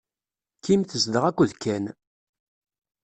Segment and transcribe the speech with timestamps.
[0.63, 1.85] Kim tezdeɣ akked Ken.